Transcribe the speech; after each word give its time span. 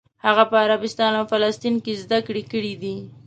هغه 0.25 0.43
په 0.51 0.55
عربستان 0.65 1.11
او 1.19 1.25
فلسطین 1.33 1.75
کې 1.85 1.93
زده 2.03 2.19
کړې 2.27 2.43
کړې 2.51 2.73
دي. 2.81 2.95